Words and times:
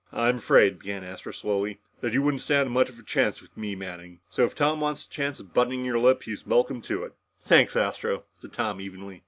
"I'm 0.11 0.39
afraid," 0.39 0.79
began 0.79 1.03
Astro 1.03 1.31
slowly, 1.31 1.79
"that 1.99 2.11
you 2.11 2.23
wouldn't 2.23 2.41
stand 2.41 2.71
much 2.71 2.89
of 2.89 2.97
a 2.97 3.03
chance 3.03 3.39
with 3.39 3.55
me, 3.55 3.75
Manning. 3.75 4.19
So 4.31 4.43
if 4.45 4.55
Tom 4.55 4.79
wants 4.81 5.05
the 5.05 5.13
chore 5.13 5.27
of 5.27 5.53
buttoning 5.53 5.85
your 5.85 5.99
lip, 5.99 6.23
he's 6.23 6.43
welcome 6.43 6.81
to 6.89 7.03
it." 7.03 7.13
"Thanks, 7.43 7.75
Astro," 7.75 8.23
said 8.39 8.51
Tom 8.51 8.81
evenly. 8.81 9.19